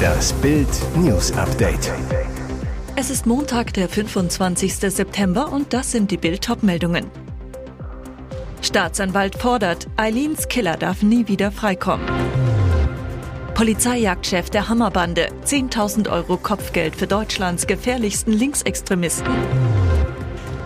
[0.00, 1.92] Das Bild News Update.
[2.96, 4.74] Es ist Montag, der 25.
[4.76, 7.10] September und das sind die Bild meldungen
[8.62, 12.06] Staatsanwalt fordert, Eileens Killer darf nie wieder freikommen.
[13.54, 19.34] Polizeijagdchef der Hammerbande, 10.000 Euro Kopfgeld für Deutschlands gefährlichsten Linksextremisten.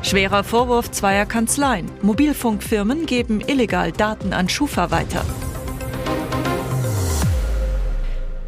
[0.03, 1.91] Schwerer Vorwurf zweier Kanzleien.
[2.03, 5.25] Mobilfunkfirmen geben illegal Daten an Schufa weiter.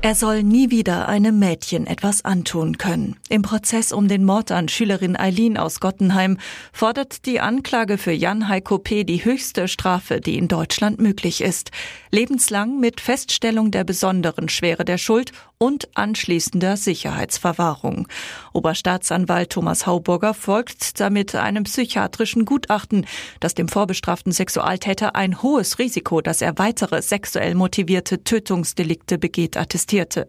[0.07, 3.17] Er soll nie wieder einem Mädchen etwas antun können.
[3.29, 6.39] Im Prozess um den Mord an Schülerin Eileen aus Gottenheim
[6.73, 9.03] fordert die Anklage für Jan Heiko P.
[9.03, 11.73] die höchste Strafe, die in Deutschland möglich ist.
[12.13, 18.07] Lebenslang mit Feststellung der besonderen Schwere der Schuld und anschließender Sicherheitsverwahrung.
[18.53, 23.07] Oberstaatsanwalt Thomas Hauburger folgt damit einem psychiatrischen Gutachten,
[23.41, 29.57] das dem vorbestraften Sexualtäter ein hohes Risiko, dass er weitere sexuell motivierte Tötungsdelikte begeht,
[29.97, 30.29] attestierte.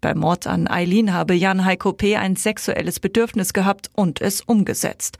[0.00, 2.16] Beim Mord an Eileen habe Jan Heiko P.
[2.16, 5.18] ein sexuelles Bedürfnis gehabt und es umgesetzt.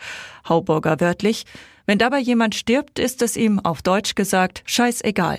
[0.49, 1.45] Hauburger wörtlich,
[1.87, 5.39] wenn dabei jemand stirbt, ist es ihm auf Deutsch gesagt scheißegal.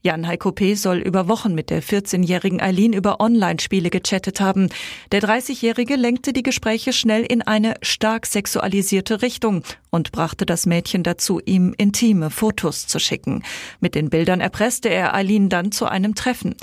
[0.00, 0.74] Jan Heiko P.
[0.74, 4.68] soll über Wochen mit der 14-jährigen Eileen über Online-Spiele gechattet haben.
[5.10, 11.02] Der 30-Jährige lenkte die Gespräche schnell in eine stark sexualisierte Richtung und brachte das Mädchen
[11.02, 13.42] dazu, ihm intime Fotos zu schicken.
[13.80, 16.54] Mit den Bildern erpresste er Eileen dann zu einem Treffen.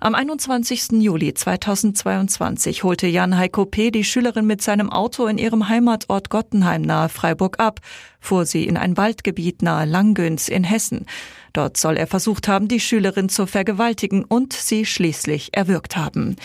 [0.00, 0.92] Am 21.
[1.00, 3.92] Juli 2022 holte Jan Heiko P.
[3.92, 7.80] die Schülerin mit seinem Auto in ihrem Heimatort Gottenheim nahe Freiburg ab,
[8.18, 11.06] fuhr sie in ein Waldgebiet nahe Langgöns in Hessen.
[11.52, 16.36] Dort soll er versucht haben, die Schülerin zu vergewaltigen und sie schließlich erwürgt haben.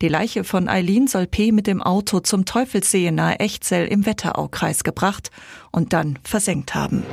[0.00, 1.52] Die Leiche von Eileen soll P.
[1.52, 5.30] mit dem Auto zum Teufelssee nahe Echzell im Wetteraukreis gebracht
[5.70, 7.04] und dann versenkt haben.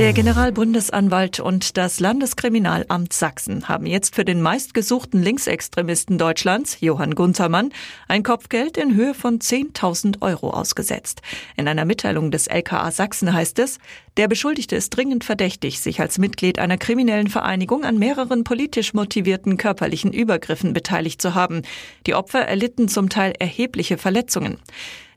[0.00, 7.70] Der Generalbundesanwalt und das Landeskriminalamt Sachsen haben jetzt für den meistgesuchten Linksextremisten Deutschlands, Johann Guntermann,
[8.08, 11.20] ein Kopfgeld in Höhe von 10.000 Euro ausgesetzt.
[11.58, 13.78] In einer Mitteilung des LKA Sachsen heißt es,
[14.16, 19.58] der Beschuldigte ist dringend verdächtig, sich als Mitglied einer kriminellen Vereinigung an mehreren politisch motivierten
[19.58, 21.60] körperlichen Übergriffen beteiligt zu haben.
[22.06, 24.56] Die Opfer erlitten zum Teil erhebliche Verletzungen.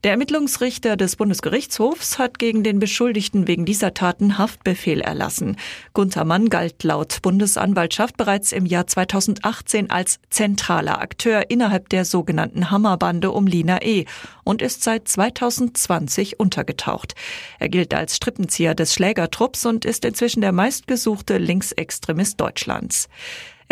[0.04, 5.56] Der Ermittlungsrichter des Bundesgerichtshofs hat gegen den Beschuldigten wegen dieser Taten Haftbefehl erlassen.
[5.94, 12.70] Gunther Mann galt laut Bundesanwaltschaft bereits im Jahr 2018 als zentraler Akteur innerhalb der sogenannten
[12.70, 14.04] Hammerbande um Lina E.
[14.44, 17.16] und ist seit 2020 untergetaucht.
[17.60, 23.08] Er gilt als Strippenzieher des Schlägertrupps und ist inzwischen der meistgesuchte Linksextremist Deutschlands.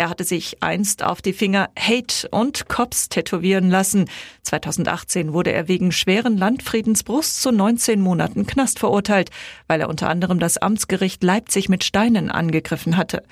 [0.02, 4.06] Er hatte sich einst auf die Finger Hate und Cops tätowieren lassen.
[4.42, 9.30] 2018 wurde er wegen schweren Landfriedensbruchs zu 19 Monaten Knast verurteilt,
[9.68, 13.22] weil er unter anderem das Amtsgericht Leipzig mit Steinen angegriffen hatte.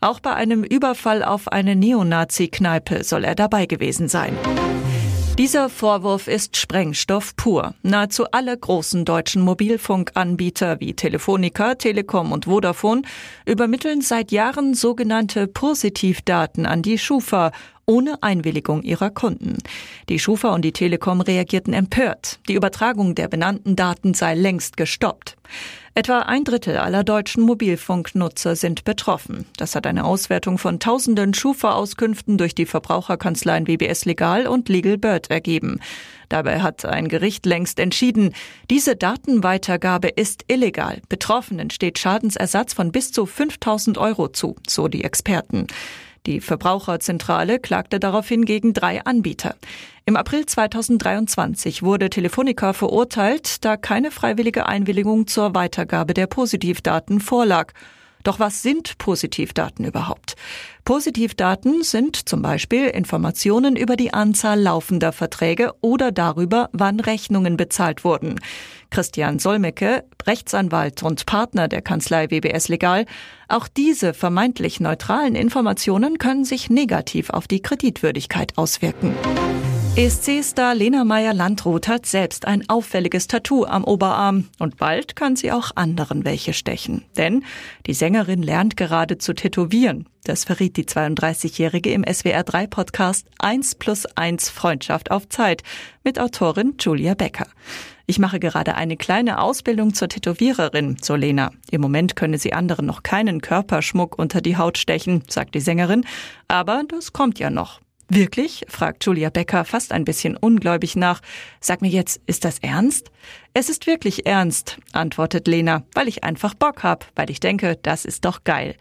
[0.00, 4.38] Auch bei einem Überfall auf eine Neonazi-Kneipe soll er dabei gewesen sein.
[5.40, 7.72] Dieser Vorwurf ist Sprengstoff pur.
[7.82, 13.00] Nahezu alle großen deutschen Mobilfunkanbieter wie Telefonica, Telekom und Vodafone
[13.46, 17.52] übermitteln seit Jahren sogenannte Positivdaten an die Schufa
[17.86, 19.56] ohne Einwilligung ihrer Kunden.
[20.10, 22.38] Die Schufa und die Telekom reagierten empört.
[22.46, 25.38] Die Übertragung der benannten Daten sei längst gestoppt.
[25.94, 29.46] Etwa ein Drittel aller deutschen Mobilfunknutzer sind betroffen.
[29.56, 35.30] Das hat eine Auswertung von tausenden Schufa-Auskünften durch die Verbraucherkanzleien WBS Legal und Legal Bird
[35.30, 35.80] ergeben.
[36.28, 38.34] Dabei hat ein Gericht längst entschieden,
[38.70, 41.02] diese Datenweitergabe ist illegal.
[41.08, 45.66] Betroffenen steht Schadensersatz von bis zu 5000 Euro zu, so die Experten.
[46.26, 49.56] Die Verbraucherzentrale klagte daraufhin gegen drei Anbieter.
[50.04, 57.72] Im April 2023 wurde Telefonica verurteilt, da keine freiwillige Einwilligung zur Weitergabe der Positivdaten vorlag.
[58.22, 60.34] Doch was sind Positivdaten überhaupt?
[60.84, 68.04] Positivdaten sind zum Beispiel Informationen über die Anzahl laufender Verträge oder darüber, wann Rechnungen bezahlt
[68.04, 68.36] wurden.
[68.90, 73.06] Christian Solmecke, Rechtsanwalt und Partner der Kanzlei WBS Legal,
[73.48, 79.14] auch diese vermeintlich neutralen Informationen können sich negativ auf die Kreditwürdigkeit auswirken.
[80.00, 85.72] ESC-Star Lena Meyer-Landrut hat selbst ein auffälliges Tattoo am Oberarm und bald kann sie auch
[85.74, 87.04] anderen welche stechen.
[87.18, 87.44] Denn
[87.84, 90.08] die Sängerin lernt gerade zu tätowieren.
[90.24, 95.64] Das verriet die 32-Jährige im SWR3-Podcast 1 plus 1 Freundschaft auf Zeit
[96.02, 97.46] mit Autorin Julia Becker.
[98.06, 101.50] Ich mache gerade eine kleine Ausbildung zur Tätowiererin, so Lena.
[101.70, 106.06] Im Moment könne sie anderen noch keinen Körperschmuck unter die Haut stechen, sagt die Sängerin.
[106.48, 107.82] Aber das kommt ja noch.
[108.12, 108.64] Wirklich?
[108.68, 111.20] fragt Julia Becker fast ein bisschen ungläubig nach.
[111.60, 113.12] Sag mir jetzt, ist das ernst?
[113.52, 118.04] Es ist wirklich ernst, antwortet Lena, weil ich einfach Bock hab, weil ich denke, das
[118.04, 118.76] ist doch geil.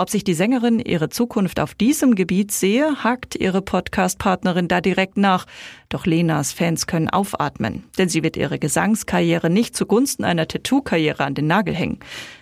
[0.00, 5.16] Ob sich die Sängerin ihre Zukunft auf diesem Gebiet sehe, hakt ihre Podcast-Partnerin da direkt
[5.16, 5.44] nach.
[5.88, 11.34] Doch Lenas Fans können aufatmen, denn sie wird ihre Gesangskarriere nicht zugunsten einer Tattoo-Karriere an
[11.34, 11.98] den Nagel hängen.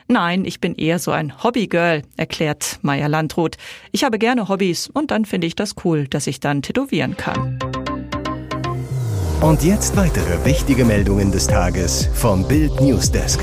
[0.07, 3.57] Nein, ich bin eher so ein Hobbygirl, erklärt Maya Landroth.
[3.91, 7.59] Ich habe gerne Hobbys und dann finde ich das cool, dass ich dann tätowieren kann.
[9.41, 13.41] Und jetzt weitere wichtige Meldungen des Tages vom Bild Newsdesk.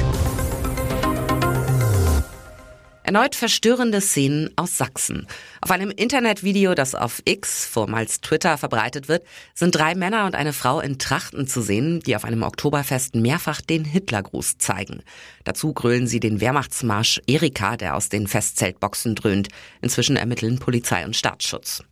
[3.04, 5.28] Erneut verstörende Szenen aus Sachsen.
[5.62, 9.24] Auf einem Internetvideo, das auf X, vormals Twitter, verbreitet wird,
[9.54, 13.62] sind drei Männer und eine Frau in Trachten zu sehen, die auf einem Oktoberfest mehrfach
[13.62, 15.04] den Hitlergruß zeigen.
[15.44, 19.50] Dazu grölen sie den Wehrmachtsmarsch Erika, der aus den Festzeltboxen dröhnt.
[19.82, 21.84] Inzwischen ermitteln Polizei und Staatsschutz.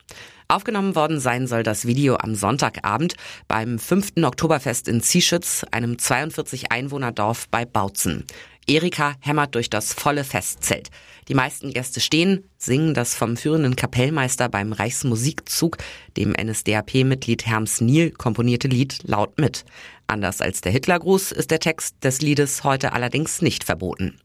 [0.52, 3.16] Aufgenommen worden sein soll das Video am Sonntagabend
[3.48, 4.18] beim 5.
[4.22, 8.26] Oktoberfest in Zieschütz, einem 42 Einwohnerdorf bei Bautzen.
[8.68, 10.90] Erika hämmert durch das volle Festzelt.
[11.30, 15.78] Die meisten Gäste stehen, singen das vom führenden Kapellmeister beim Reichsmusikzug,
[16.18, 19.64] dem NSDAP-Mitglied Herms Niel komponierte Lied laut mit.
[20.06, 24.20] Anders als der Hitlergruß ist der Text des Liedes heute allerdings nicht verboten.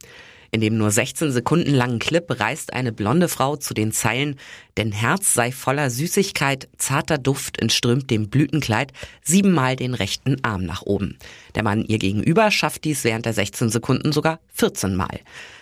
[0.56, 4.36] In dem nur 16 Sekunden langen Clip reist eine blonde Frau zu den Zeilen
[4.78, 10.80] Denn Herz sei voller Süßigkeit, zarter Duft entströmt dem Blütenkleid, siebenmal den rechten Arm nach
[10.80, 11.18] oben.
[11.54, 15.20] Der Mann ihr gegenüber schafft dies während der 16 Sekunden sogar 14 Mal.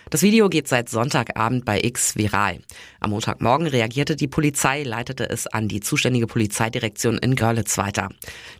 [0.09, 2.59] Das Video geht seit Sonntagabend bei X viral.
[2.99, 8.09] Am Montagmorgen reagierte die Polizei, leitete es an die zuständige Polizeidirektion in Görlitz weiter.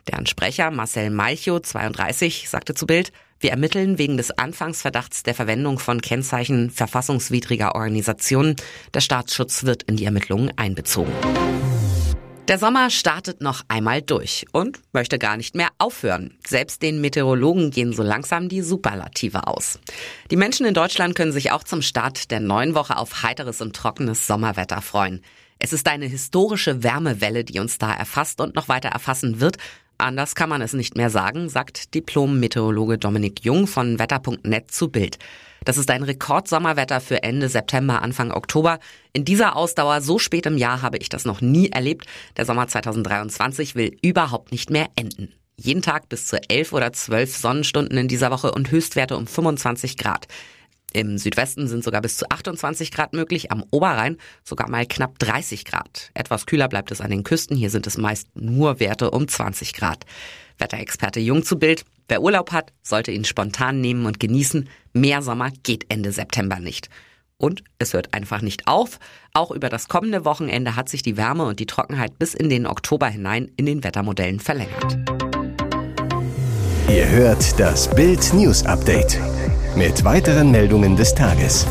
[0.08, 5.78] Deren Sprecher Marcel Malchow, 32, sagte zu Bild, wir ermitteln wegen des Anfangsverdachts der Verwendung
[5.78, 8.56] von Kennzeichen verfassungswidriger Organisationen.
[8.94, 11.12] Der Staatsschutz wird in die Ermittlungen einbezogen.
[12.48, 16.38] Der Sommer startet noch einmal durch und möchte gar nicht mehr aufhören.
[16.46, 19.80] Selbst den Meteorologen gehen so langsam die Superlative aus.
[20.30, 23.74] Die Menschen in Deutschland können sich auch zum Start der neuen Woche auf heiteres und
[23.74, 25.24] trockenes Sommerwetter freuen.
[25.58, 29.56] Es ist eine historische Wärmewelle, die uns da erfasst und noch weiter erfassen wird
[29.98, 35.18] Anders kann man es nicht mehr sagen, sagt Diplom-Meteorologe Dominik Jung von wetter.net zu Bild.
[35.64, 38.78] Das ist ein Rekordsommerwetter für Ende September, Anfang Oktober.
[39.14, 42.06] In dieser Ausdauer so spät im Jahr habe ich das noch nie erlebt.
[42.36, 45.32] Der Sommer 2023 will überhaupt nicht mehr enden.
[45.56, 49.96] Jeden Tag bis zu elf oder zwölf Sonnenstunden in dieser Woche und Höchstwerte um 25
[49.96, 50.28] Grad.
[50.96, 55.66] Im Südwesten sind sogar bis zu 28 Grad möglich, am Oberrhein sogar mal knapp 30
[55.66, 56.10] Grad.
[56.14, 59.74] Etwas kühler bleibt es an den Küsten, hier sind es meist nur Werte um 20
[59.74, 60.06] Grad.
[60.56, 64.70] Wetterexperte Jung zu Bild, wer Urlaub hat, sollte ihn spontan nehmen und genießen.
[64.94, 66.88] Mehr Sommer geht Ende September nicht.
[67.36, 68.98] Und es hört einfach nicht auf.
[69.34, 72.66] Auch über das kommende Wochenende hat sich die Wärme und die Trockenheit bis in den
[72.66, 74.96] Oktober hinein in den Wettermodellen verlängert.
[76.88, 79.20] Ihr hört das Bild News Update
[79.76, 81.66] mit weiteren Meldungen des Tages.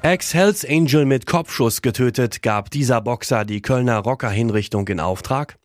[0.00, 5.58] Ex-Hells Angel mit Kopfschuss getötet, gab dieser Boxer die Kölner Rocker-Hinrichtung in Auftrag?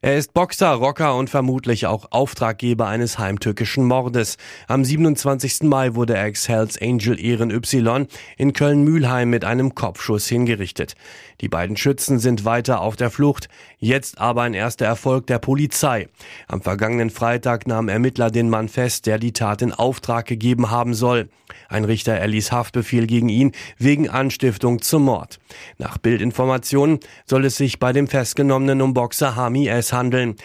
[0.00, 4.36] Er ist Boxer, Rocker und vermutlich auch Auftraggeber eines heimtückischen Mordes.
[4.68, 5.64] Am 27.
[5.64, 8.06] Mai wurde Ex-Hells Angel Ehren Y
[8.36, 10.94] in Köln-Mühlheim mit einem Kopfschuss hingerichtet.
[11.40, 13.48] Die beiden Schützen sind weiter auf der Flucht,
[13.78, 16.08] jetzt aber ein erster Erfolg der Polizei.
[16.46, 20.94] Am vergangenen Freitag nahm Ermittler den Mann fest, der die Tat in Auftrag gegeben haben
[20.94, 21.28] soll.
[21.68, 25.38] Ein Richter erließ Haftbefehl gegen ihn wegen Anstiftung zum Mord.
[25.78, 29.87] Nach Bildinformationen soll es sich bei dem Festgenommenen um Boxer Hami S.
[29.92, 30.36] handeln.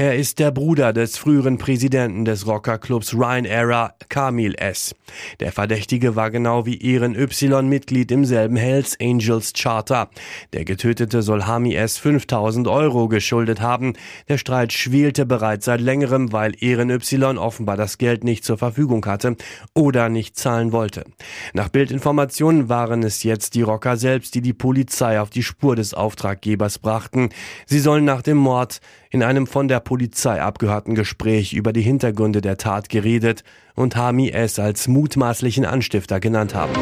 [0.00, 4.94] Er ist der Bruder des früheren Präsidenten des Rockerclubs Ryan Era, Kamil S.
[5.40, 10.08] Der Verdächtige war genau wie Ehren Y Mitglied im selben Hells Angels Charter.
[10.54, 13.92] Der Getötete soll Hami S 5000 Euro geschuldet haben.
[14.30, 19.04] Der Streit schwelte bereits seit längerem, weil Ehren Y offenbar das Geld nicht zur Verfügung
[19.04, 19.36] hatte
[19.74, 21.04] oder nicht zahlen wollte.
[21.52, 25.92] Nach Bildinformationen waren es jetzt die Rocker selbst, die die Polizei auf die Spur des
[25.92, 27.28] Auftraggebers brachten.
[27.66, 28.80] Sie sollen nach dem Mord
[29.10, 33.42] in einem von der Polizei abgehörten Gespräch über die Hintergründe der Tat geredet
[33.74, 34.58] und Hami S.
[34.58, 36.72] als mutmaßlichen Anstifter genannt haben.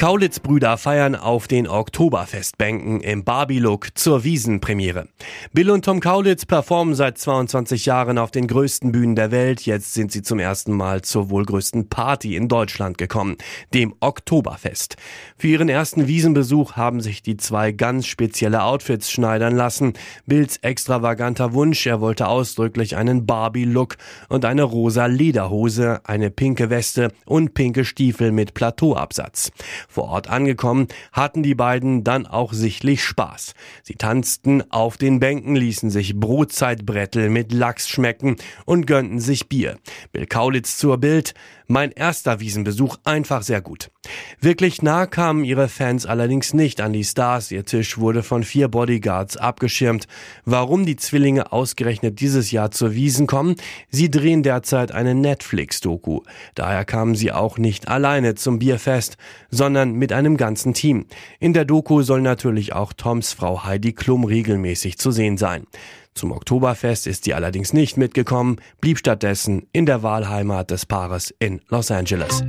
[0.00, 5.08] Kaulitz-Brüder feiern auf den Oktoberfestbänken im Barbie-Look zur Wiesenpremiere.
[5.52, 9.66] Bill und Tom Kaulitz performen seit 22 Jahren auf den größten Bühnen der Welt.
[9.66, 13.36] Jetzt sind sie zum ersten Mal zur wohl größten Party in Deutschland gekommen,
[13.74, 14.96] dem Oktoberfest.
[15.36, 19.92] Für ihren ersten Wiesenbesuch haben sich die zwei ganz spezielle Outfits schneidern lassen.
[20.24, 23.98] Bills extravaganter Wunsch, er wollte ausdrücklich einen Barbie-Look
[24.30, 29.52] und eine rosa Lederhose, eine pinke Weste und pinke Stiefel mit Plateauabsatz.
[29.90, 33.54] Vor Ort angekommen, hatten die beiden dann auch sichtlich Spaß.
[33.82, 39.78] Sie tanzten auf den Bänken, ließen sich Brotzeitbrettel mit Lachs schmecken und gönnten sich Bier.
[40.12, 41.34] Bill Kaulitz zur Bild.
[41.72, 43.92] Mein erster Wiesenbesuch einfach sehr gut.
[44.40, 47.52] Wirklich nah kamen ihre Fans allerdings nicht an die Stars.
[47.52, 50.08] Ihr Tisch wurde von vier Bodyguards abgeschirmt.
[50.44, 53.54] Warum die Zwillinge ausgerechnet dieses Jahr zur Wiesen kommen?
[53.88, 56.22] Sie drehen derzeit eine Netflix-Doku.
[56.56, 59.16] Daher kamen sie auch nicht alleine zum Bierfest,
[59.52, 61.06] sondern mit einem ganzen Team.
[61.38, 65.68] In der Doku soll natürlich auch Toms Frau Heidi Klum regelmäßig zu sehen sein.
[66.14, 71.60] Zum Oktoberfest ist sie allerdings nicht mitgekommen, blieb stattdessen in der Wahlheimat des Paares in
[71.68, 72.42] Los Angeles.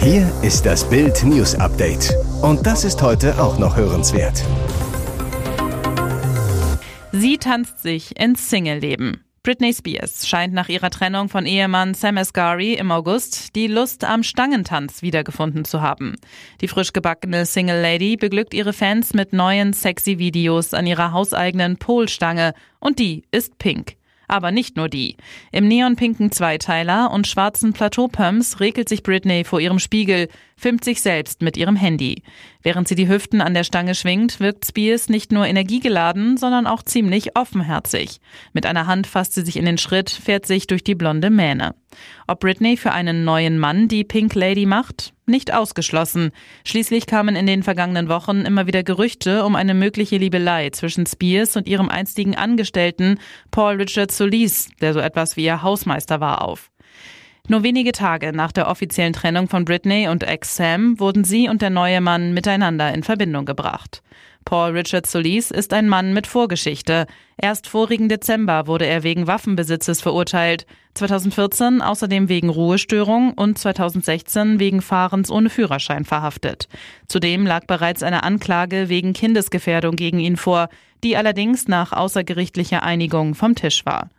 [0.00, 2.14] Hier ist das Bild News Update.
[2.40, 4.44] Und das ist heute auch noch hörenswert.
[7.12, 9.25] Sie tanzt sich ins Single-Leben.
[9.46, 14.24] Britney Spears scheint nach ihrer Trennung von Ehemann Sam Asghari im August die Lust am
[14.24, 16.16] Stangentanz wiedergefunden zu haben.
[16.60, 21.76] Die frisch gebackene Single Lady beglückt ihre Fans mit neuen sexy Videos an ihrer hauseigenen
[21.76, 23.95] Polstange und die ist pink.
[24.28, 25.16] Aber nicht nur die.
[25.52, 31.42] Im neonpinken Zweiteiler und schwarzen Plateaupumps regelt sich Britney vor ihrem Spiegel, filmt sich selbst
[31.42, 32.22] mit ihrem Handy.
[32.62, 36.82] Während sie die Hüften an der Stange schwingt, wirkt Spears nicht nur energiegeladen, sondern auch
[36.82, 38.20] ziemlich offenherzig.
[38.52, 41.74] Mit einer Hand fasst sie sich in den Schritt, fährt sich durch die blonde Mähne.
[42.26, 45.12] Ob Britney für einen neuen Mann die Pink Lady macht?
[45.28, 46.30] Nicht ausgeschlossen.
[46.64, 51.56] Schließlich kamen in den vergangenen Wochen immer wieder Gerüchte um eine mögliche Liebelei zwischen Spears
[51.56, 53.18] und ihrem einstigen Angestellten
[53.50, 56.70] Paul Richard Solis, der so etwas wie ihr Hausmeister war, auf.
[57.48, 61.60] Nur wenige Tage nach der offiziellen Trennung von Britney und ex Sam wurden sie und
[61.60, 64.02] der neue Mann miteinander in Verbindung gebracht.
[64.46, 67.06] Paul Richard Solis ist ein Mann mit Vorgeschichte.
[67.36, 74.82] Erst vorigen Dezember wurde er wegen Waffenbesitzes verurteilt, 2014 außerdem wegen Ruhestörung und 2016 wegen
[74.82, 76.68] Fahrens ohne Führerschein verhaftet.
[77.08, 80.68] Zudem lag bereits eine Anklage wegen Kindesgefährdung gegen ihn vor,
[81.02, 84.10] die allerdings nach außergerichtlicher Einigung vom Tisch war.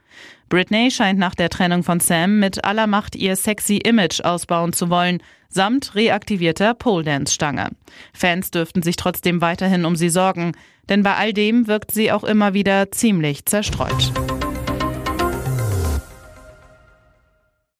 [0.50, 4.90] Britney scheint nach der Trennung von Sam mit aller Macht ihr sexy Image ausbauen zu
[4.90, 7.70] wollen, samt reaktivierter Pole Dance Stange.
[8.14, 10.54] Fans dürften sich trotzdem weiterhin um sie sorgen,
[10.90, 14.14] denn bei all dem wirkt sie auch immer wieder ziemlich zerstreut.